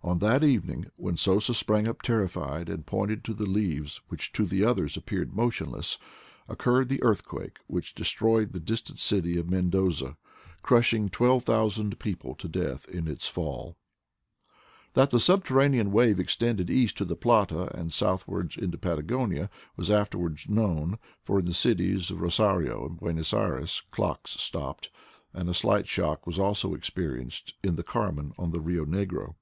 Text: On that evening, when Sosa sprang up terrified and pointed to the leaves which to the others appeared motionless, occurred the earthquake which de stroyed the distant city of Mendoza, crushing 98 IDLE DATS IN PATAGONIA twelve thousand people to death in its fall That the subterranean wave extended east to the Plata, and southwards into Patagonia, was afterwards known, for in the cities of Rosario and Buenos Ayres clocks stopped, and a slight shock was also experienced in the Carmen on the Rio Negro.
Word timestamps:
On 0.00 0.20
that 0.20 0.42
evening, 0.42 0.86
when 0.96 1.18
Sosa 1.18 1.52
sprang 1.52 1.86
up 1.86 2.00
terrified 2.00 2.70
and 2.70 2.86
pointed 2.86 3.24
to 3.24 3.34
the 3.34 3.44
leaves 3.44 4.00
which 4.08 4.32
to 4.32 4.46
the 4.46 4.64
others 4.64 4.96
appeared 4.96 5.34
motionless, 5.34 5.98
occurred 6.48 6.88
the 6.88 7.02
earthquake 7.02 7.58
which 7.66 7.94
de 7.94 8.04
stroyed 8.04 8.52
the 8.52 8.60
distant 8.60 8.98
city 9.00 9.36
of 9.36 9.50
Mendoza, 9.50 10.16
crushing 10.62 11.10
98 11.12 11.26
IDLE 11.26 11.36
DATS 11.36 11.36
IN 11.36 11.42
PATAGONIA 11.42 11.42
twelve 11.42 11.44
thousand 11.44 11.98
people 11.98 12.34
to 12.36 12.48
death 12.48 12.88
in 12.88 13.06
its 13.06 13.28
fall 13.28 13.76
That 14.94 15.10
the 15.10 15.20
subterranean 15.20 15.92
wave 15.92 16.18
extended 16.18 16.70
east 16.70 16.96
to 16.98 17.04
the 17.04 17.16
Plata, 17.16 17.64
and 17.76 17.92
southwards 17.92 18.56
into 18.56 18.78
Patagonia, 18.78 19.50
was 19.76 19.90
afterwards 19.90 20.48
known, 20.48 20.96
for 21.22 21.40
in 21.40 21.44
the 21.44 21.52
cities 21.52 22.10
of 22.10 22.22
Rosario 22.22 22.86
and 22.86 22.96
Buenos 22.98 23.34
Ayres 23.34 23.82
clocks 23.90 24.30
stopped, 24.42 24.90
and 25.34 25.50
a 25.50 25.54
slight 25.54 25.86
shock 25.86 26.26
was 26.26 26.38
also 26.38 26.72
experienced 26.72 27.54
in 27.62 27.76
the 27.76 27.82
Carmen 27.84 28.32
on 28.38 28.52
the 28.52 28.60
Rio 28.60 28.86
Negro. 28.86 29.34